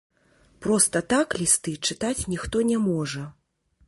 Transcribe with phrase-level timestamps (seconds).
[0.65, 3.27] Проста так лісты чытаць ніхто не можа.